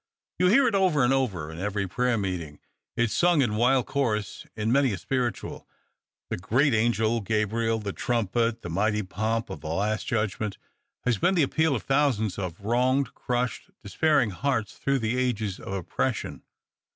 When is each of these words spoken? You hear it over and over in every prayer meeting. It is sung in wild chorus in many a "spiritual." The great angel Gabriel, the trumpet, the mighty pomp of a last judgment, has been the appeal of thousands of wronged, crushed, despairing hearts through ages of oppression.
You 0.39 0.47
hear 0.47 0.67
it 0.67 0.73
over 0.73 1.03
and 1.03 1.13
over 1.13 1.51
in 1.51 1.59
every 1.59 1.85
prayer 1.87 2.17
meeting. 2.17 2.57
It 2.95 3.03
is 3.03 3.13
sung 3.15 3.43
in 3.43 3.55
wild 3.55 3.85
chorus 3.85 4.47
in 4.55 4.71
many 4.71 4.93
a 4.93 4.97
"spiritual." 4.97 5.67
The 6.31 6.37
great 6.37 6.73
angel 6.73 7.21
Gabriel, 7.21 7.77
the 7.77 7.93
trumpet, 7.93 8.63
the 8.63 8.69
mighty 8.71 9.03
pomp 9.03 9.51
of 9.51 9.63
a 9.63 9.67
last 9.67 10.07
judgment, 10.07 10.57
has 11.01 11.19
been 11.19 11.35
the 11.35 11.43
appeal 11.43 11.75
of 11.75 11.83
thousands 11.83 12.39
of 12.39 12.61
wronged, 12.61 13.13
crushed, 13.13 13.69
despairing 13.83 14.31
hearts 14.31 14.73
through 14.75 15.01
ages 15.03 15.59
of 15.59 15.71
oppression. 15.71 16.41